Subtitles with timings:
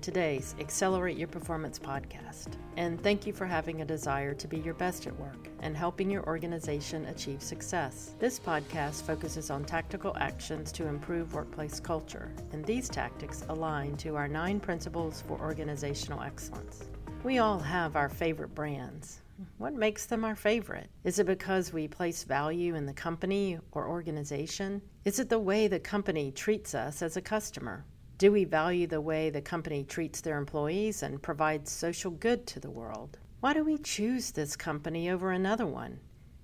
[0.00, 2.48] today's Accelerate Your Performance podcast.
[2.76, 6.10] And thank you for having a desire to be your best at work and helping
[6.10, 8.14] your organization achieve success.
[8.18, 14.16] This podcast focuses on tactical actions to improve workplace culture, and these tactics align to
[14.16, 16.84] our nine principles for organizational excellence.
[17.22, 19.20] We all have our favorite brands.
[19.58, 20.90] What makes them our favorite?
[21.04, 24.80] Is it because we place value in the company or organization?
[25.04, 27.84] Is it the way the company treats us as a customer?
[28.20, 32.60] Do we value the way the company treats their employees and provides social good to
[32.60, 33.16] the world?
[33.40, 36.00] Why do we choose this company over another one?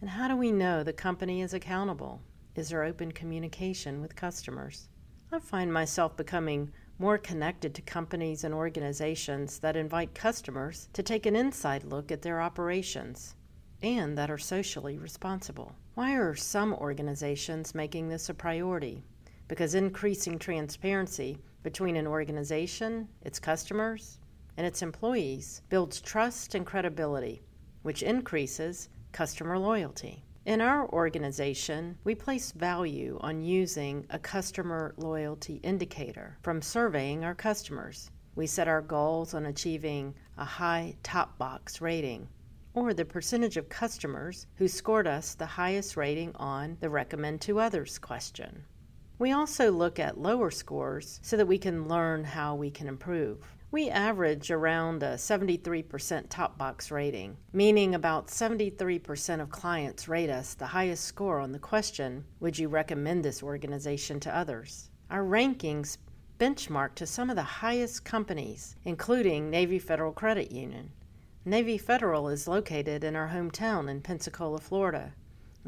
[0.00, 2.22] And how do we know the company is accountable?
[2.54, 4.88] Is there open communication with customers?
[5.30, 11.26] I find myself becoming more connected to companies and organizations that invite customers to take
[11.26, 13.34] an inside look at their operations
[13.82, 15.74] and that are socially responsible.
[15.96, 19.04] Why are some organizations making this a priority?
[19.48, 21.36] Because increasing transparency
[21.68, 24.20] between an organization, its customers,
[24.56, 27.42] and its employees builds trust and credibility,
[27.82, 30.24] which increases customer loyalty.
[30.46, 37.34] In our organization, we place value on using a customer loyalty indicator from surveying our
[37.34, 38.10] customers.
[38.34, 42.28] We set our goals on achieving a high top box rating,
[42.72, 47.60] or the percentage of customers who scored us the highest rating on the recommend to
[47.60, 48.64] others question.
[49.18, 53.38] We also look at lower scores so that we can learn how we can improve.
[53.72, 60.54] We average around a 73% top box rating, meaning about 73% of clients rate us
[60.54, 64.88] the highest score on the question Would you recommend this organization to others?
[65.10, 65.98] Our rankings
[66.38, 70.92] benchmark to some of the highest companies, including Navy Federal Credit Union.
[71.44, 75.12] Navy Federal is located in our hometown in Pensacola, Florida.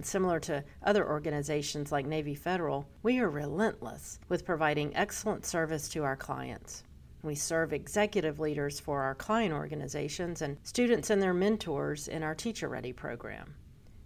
[0.03, 6.05] Similar to other organizations like Navy Federal, we are relentless with providing excellent service to
[6.05, 6.85] our clients.
[7.23, 12.35] We serve executive leaders for our client organizations and students and their mentors in our
[12.35, 13.55] Teacher Ready program,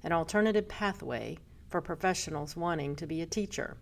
[0.02, 1.38] an alternative pathway
[1.68, 3.76] for professionals wanting to be a teacher.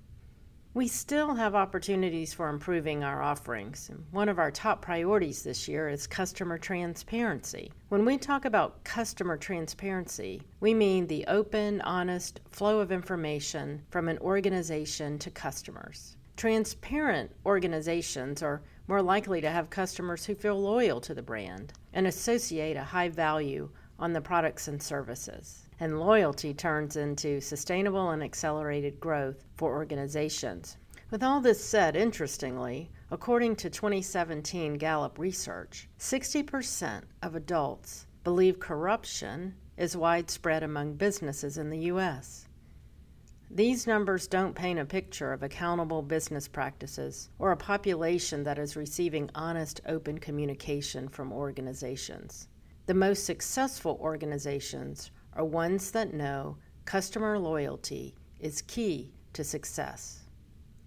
[0.75, 3.91] We still have opportunities for improving our offerings.
[4.10, 7.71] One of our top priorities this year is customer transparency.
[7.91, 14.09] When we talk about customer transparency, we mean the open, honest flow of information from
[14.09, 16.16] an organization to customers.
[16.38, 22.06] Transparent organizations are more likely to have customers who feel loyal to the brand and
[22.06, 23.69] associate a high value
[23.99, 30.76] on the products and services and loyalty turns into sustainable and accelerated growth for organizations.
[31.10, 39.56] With all this said, interestingly, according to 2017 Gallup research, 60% of adults believe corruption
[39.76, 42.47] is widespread among businesses in the U.S.
[43.50, 48.76] These numbers don't paint a picture of accountable business practices or a population that is
[48.76, 52.47] receiving honest, open communication from organizations.
[52.87, 60.22] The most successful organizations are ones that know customer loyalty is key to success.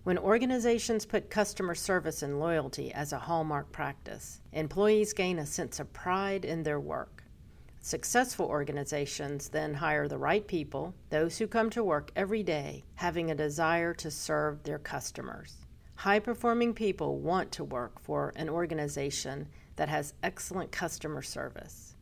[0.04, 5.80] When organizations put customer service and loyalty as a hallmark practice, employees gain a sense
[5.80, 7.24] of pride in their work.
[7.82, 13.32] Successful organizations then hire the right people, those who come to work every day having
[13.32, 15.58] a desire to serve their customers.
[15.96, 21.95] High performing people want to work for an organization that has excellent customer service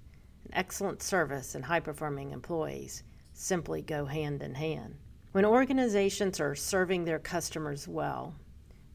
[0.56, 3.03] excellent service and high performing employees
[3.34, 4.96] simply go hand in hand.
[5.31, 8.36] When organizations are serving their customers well,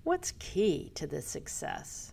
[0.05, 2.13] what's key to this success?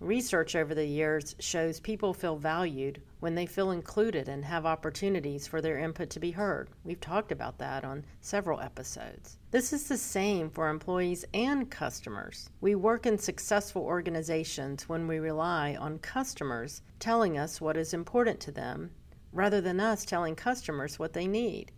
[0.00, 5.46] Research over the years shows people feel valued when they feel included and have opportunities
[5.46, 6.68] for their input to be heard.
[6.82, 9.38] We've talked about that on several episodes.
[9.50, 12.50] This is the same for employees and customers.
[12.60, 18.40] We work in successful organizations when we rely on customers telling us what is important
[18.40, 18.90] to them
[19.32, 21.72] rather than us telling customers what they need.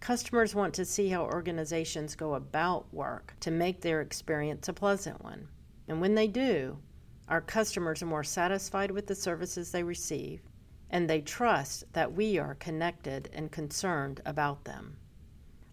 [0.00, 5.22] Customers want to see how organizations go about work to make their experience a pleasant
[5.22, 5.48] one.
[5.88, 6.78] And when they do,
[7.28, 10.40] our customers are more satisfied with the services they receive,
[10.90, 14.96] and they trust that we are connected and concerned about them.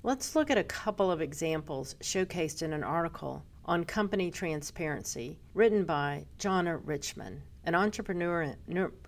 [0.04, 5.86] Let's look at a couple of examples showcased in an article on company transparency written
[5.86, 8.54] by Jonna Richman, an entrepreneur,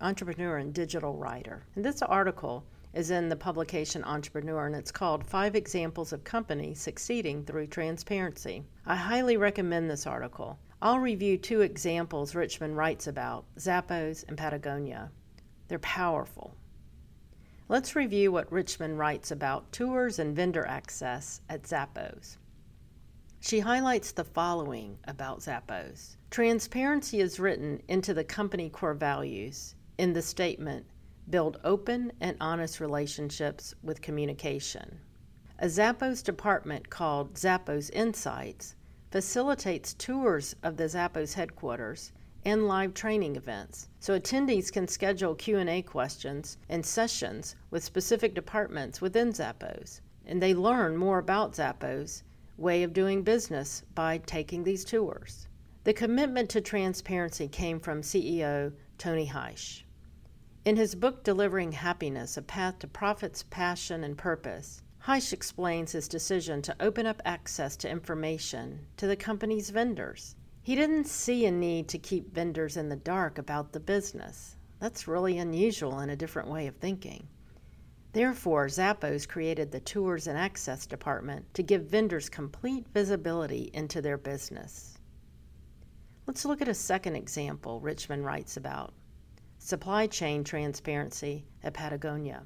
[0.01, 1.65] entrepreneur and digital writer.
[1.75, 2.63] And this article
[2.93, 8.63] is in the publication Entrepreneur, and it's called Five Examples of Companies Succeeding Through Transparency.
[8.87, 10.57] I highly recommend this article.
[10.79, 15.09] I'll review two examples Richmond writes about Zappos and Patagonia.
[15.67, 16.55] They're powerful.
[17.67, 22.37] Let's review what Richmond writes about tours and vendor access at Zappos.
[23.39, 26.15] She highlights the following about Zappos.
[26.29, 30.85] Transparency is written into the company core values in the statement
[31.27, 34.99] build open and honest relationships with communication.
[35.59, 38.75] A Zappos department called Zappos Insights
[39.11, 42.11] facilitates tours of the Zappos headquarters
[42.43, 43.89] and live training events.
[43.99, 50.53] So attendees can schedule q&a questions and sessions with specific departments within zappos and they
[50.53, 52.23] learn more about zappos
[52.57, 55.47] way of doing business by taking these tours.
[55.83, 59.83] The commitment to transparency came from ceo tony Hsieh
[60.65, 66.07] in his book delivering happiness a path to profits passion and purpose Hsieh explains his
[66.07, 70.35] decision to open up access to information to the company's vendors
[70.67, 74.57] he didn't see a need to keep vendors in the dark about the business.
[74.81, 77.29] That's really unusual in a different way of thinking.
[78.11, 84.17] Therefore, Zappos created the Tours and Access Department to give vendors complete visibility into their
[84.17, 84.97] business.
[86.25, 88.93] Let's look at a second example Richmond writes about
[89.57, 92.43] supply chain transparency at Patagonia.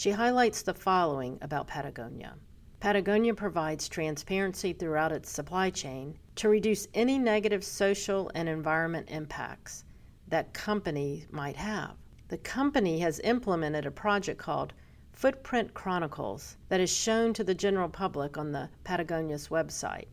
[0.00, 2.34] She highlights the following about Patagonia.
[2.80, 9.84] Patagonia provides transparency throughout its supply chain to reduce any negative social and environment impacts
[10.28, 11.96] that company might have.
[12.28, 14.72] The company has implemented a project called
[15.12, 20.08] Footprint Chronicles that is shown to the general public on the Patagonia's website.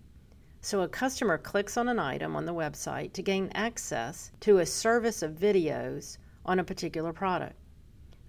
[0.60, 4.66] So a customer clicks on an item on the website to gain access to a
[4.66, 7.56] service of videos on a particular product.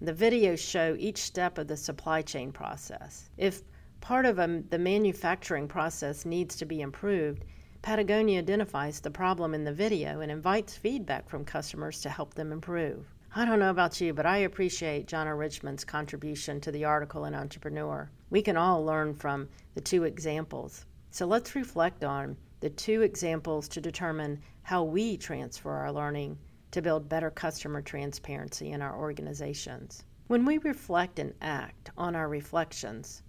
[0.01, 3.29] The videos show each step of the supply chain process.
[3.35, 3.63] If
[3.99, 7.43] part of a, the manufacturing process needs to be improved,
[7.81, 12.53] Patagonia identifies the problem in the video and invites feedback from customers to help them
[12.53, 13.13] improve.
[13.35, 17.35] I don't know about you, but I appreciate Jonna Richmond's contribution to the article in
[17.35, 18.09] Entrepreneur.
[18.29, 20.85] We can all learn from the two examples.
[21.11, 26.37] So let's reflect on the two examples to determine how we transfer our learning
[26.71, 30.03] to build better customer transparency in our organizations.
[30.27, 33.23] When we reflect and act on our reflections,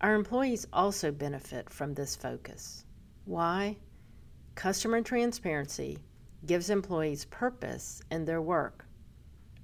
[0.00, 2.84] our employees also benefit from this focus.
[3.24, 3.78] Why?
[4.54, 5.98] Customer transparency
[6.46, 8.86] gives employees purpose in their work.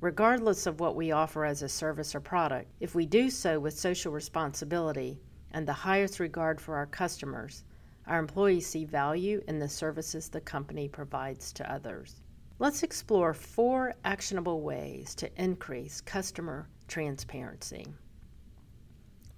[0.01, 3.79] Regardless of what we offer as a service or product, if we do so with
[3.79, 5.21] social responsibility
[5.53, 7.63] and the highest regard for our customers,
[8.07, 12.22] our employees see value in the services the company provides to others.
[12.63, 17.85] Let's explore four actionable ways to increase customer transparency.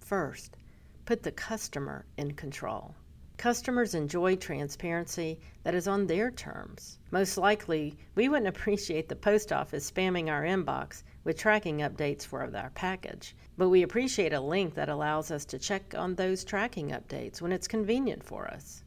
[0.00, 0.58] First,
[1.06, 2.94] put the customer in control.
[3.38, 6.98] Customers enjoy transparency that is on their terms.
[7.12, 12.42] Most likely, we wouldn't appreciate the post office spamming our inbox with tracking updates for
[12.42, 16.90] our package, but we appreciate a link that allows us to check on those tracking
[16.90, 18.83] updates when it's convenient for us.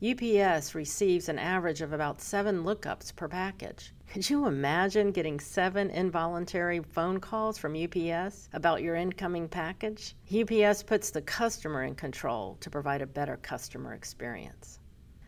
[0.00, 3.92] UPS receives an average of about seven lookups per package.
[4.06, 10.14] Could you imagine getting seven involuntary phone calls from UPS about your incoming package?
[10.32, 14.78] UPS puts the customer in control to provide a better customer experience.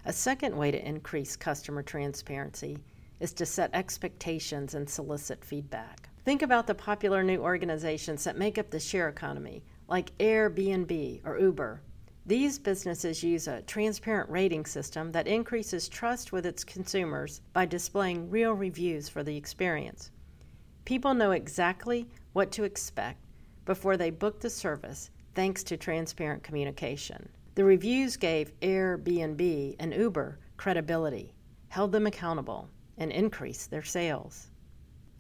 [0.05, 2.79] A second way to increase customer transparency
[3.19, 6.09] is to set expectations and solicit feedback.
[6.25, 11.41] Think about the popular new organizations that make up the share economy, like Airbnb or
[11.41, 11.83] Uber.
[12.27, 18.31] These businesses use a transparent rating system that increases trust with its consumers by displaying
[18.31, 20.11] real reviews for the experience.
[20.85, 23.25] People know exactly what to expect
[23.65, 27.29] before they book the service thanks to transparent communication.
[27.55, 31.33] The reviews gave Airbnb and Uber credibility,
[31.69, 34.49] held them accountable, and increased their sales.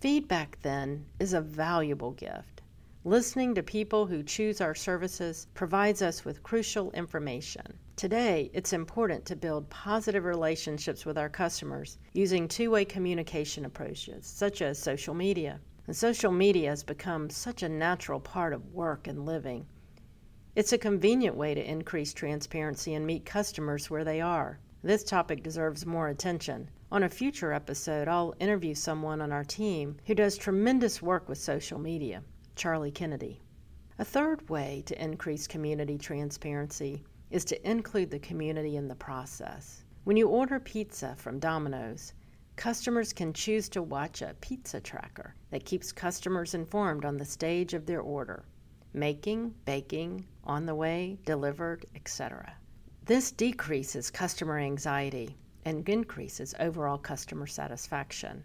[0.00, 2.59] Feedback, then, is a valuable gift.
[3.06, 7.78] Listening to people who choose our services provides us with crucial information.
[7.96, 14.26] Today, it's important to build positive relationships with our customers using two way communication approaches,
[14.26, 15.60] such as social media.
[15.86, 19.64] And social media has become such a natural part of work and living.
[20.54, 24.58] It's a convenient way to increase transparency and meet customers where they are.
[24.82, 26.68] This topic deserves more attention.
[26.92, 31.38] On a future episode, I'll interview someone on our team who does tremendous work with
[31.38, 32.22] social media.
[32.60, 33.40] Charlie Kennedy.
[33.98, 39.82] A third way to increase community transparency is to include the community in the process.
[40.04, 42.12] When you order pizza from Domino's,
[42.56, 47.72] customers can choose to watch a pizza tracker that keeps customers informed on the stage
[47.72, 48.44] of their order
[48.92, 52.52] making, baking, on the way, delivered, etc.
[53.06, 58.44] This decreases customer anxiety and increases overall customer satisfaction.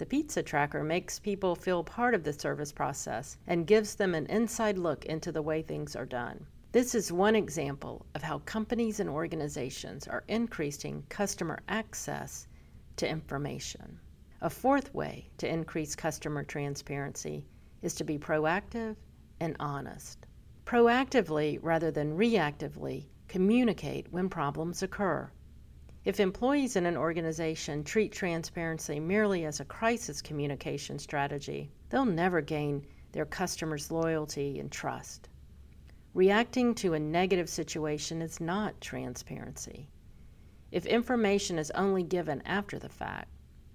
[0.00, 4.24] The pizza tracker makes people feel part of the service process and gives them an
[4.28, 6.46] inside look into the way things are done.
[6.72, 12.48] This is one example of how companies and organizations are increasing customer access
[12.96, 14.00] to information.
[14.40, 17.44] A fourth way to increase customer transparency
[17.82, 18.96] is to be proactive
[19.38, 20.26] and honest.
[20.64, 25.30] Proactively rather than reactively communicate when problems occur.
[26.02, 32.40] If employees in an organization treat transparency merely as a crisis communication strategy, they'll never
[32.40, 35.28] gain their customers' loyalty and trust.
[36.14, 39.90] Reacting to a negative situation is not transparency.
[40.72, 43.28] If information is only given after the fact,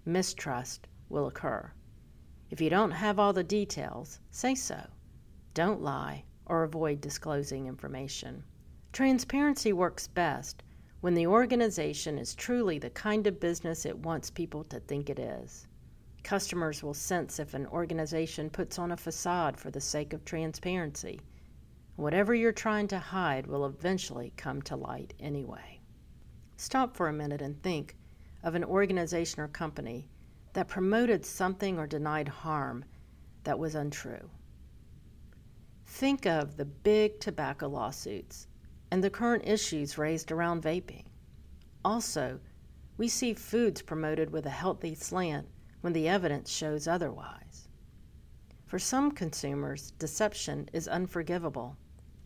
[0.03, 1.72] mistrust will occur.
[2.50, 4.88] If you don't have all the details, say so.
[5.53, 8.44] Don't lie or avoid disclosing information.
[8.94, 10.63] Transparency works best
[11.05, 15.19] when the organization is truly the kind of business it wants people to think it
[15.19, 15.67] is.
[16.24, 21.21] Customers will sense if an organization puts on a facade for the sake of transparency
[21.95, 25.79] Whatever you're trying to hide will eventually come to light anyway.
[26.57, 27.95] Stop for a minute and think
[28.41, 30.09] of an organization or company
[30.53, 32.83] that promoted something or denied harm
[33.43, 34.27] that was untrue.
[35.85, 38.47] Think of the big tobacco lawsuits
[38.95, 41.03] and the current issues raised around vaping.
[41.83, 42.39] Also,
[42.95, 45.49] we see foods promoted with a healthy slant
[45.81, 47.67] when the evidence shows otherwise.
[48.67, 51.75] For some consumers, deception is unforgivable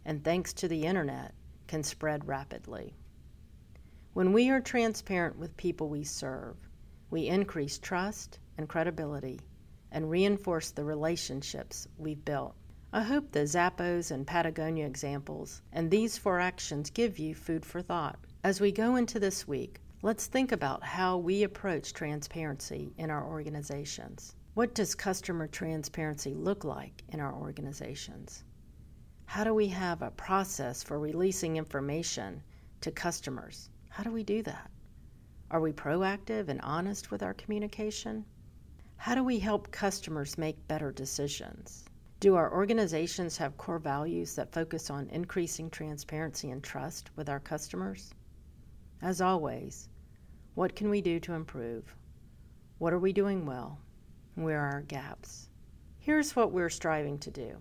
[0.05, 1.33] and thanks to the internet,
[1.65, 2.93] can spread rapidly.
[4.13, 6.55] When we are transparent with people we serve,
[7.09, 9.39] we increase trust and credibility
[9.91, 12.53] and reinforce the relationships we've built.
[12.91, 17.83] I hope the Zappos and Patagonia examples and these four actions give you food for
[17.83, 18.17] thought.
[18.43, 23.23] As we go into this week, let's think about how we approach transparency in our
[23.23, 24.35] organizations.
[24.55, 28.43] What does customer transparency look like in our organizations?
[29.25, 32.41] How do we have a process for releasing information
[32.81, 33.69] to customers?
[33.89, 34.71] How do we do that?
[35.51, 38.25] Are we proactive and honest with our communication?
[38.97, 41.85] How do we help customers make better decisions?
[42.19, 47.39] Do our organizations have core values that focus on increasing transparency and trust with our
[47.39, 48.13] customers?
[49.01, 49.87] As always,
[50.53, 51.95] what can we do to improve?
[52.77, 53.79] What are we doing well?
[54.35, 55.47] Where are our gaps?
[55.97, 57.55] Here's what we're striving to do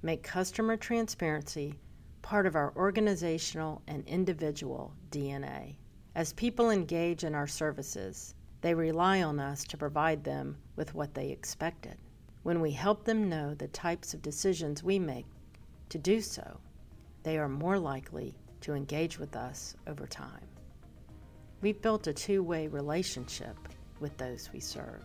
[0.00, 1.74] make customer transparency
[2.22, 5.76] part of our organizational and individual DNA.
[6.14, 11.12] As people engage in our services, they rely on us to provide them with what
[11.12, 11.98] they expected.
[12.42, 15.26] When we help them know the types of decisions we make
[15.90, 16.58] to do so,
[17.22, 20.48] they are more likely to engage with us over time.
[21.60, 23.56] We've built a two way relationship
[24.00, 25.04] with those we serve.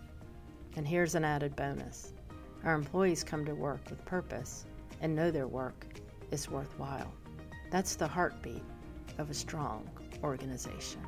[0.76, 2.14] And here's an added bonus
[2.64, 4.66] our employees come to work with purpose
[5.02, 5.86] and know their work
[6.32, 7.14] is worthwhile.
[7.70, 8.64] That's the heartbeat
[9.20, 9.88] of a strong
[10.24, 11.02] organization.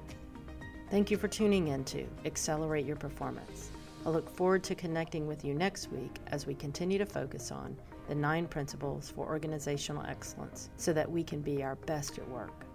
[0.92, 3.72] Thank you for tuning in to Accelerate Your Performance.
[4.06, 7.76] I look forward to connecting with you next week as we continue to focus on
[8.08, 12.66] the nine principles for organizational excellence so that we can be our best at work.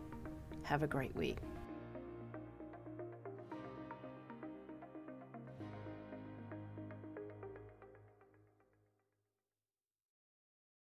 [0.64, 1.38] Have a great week.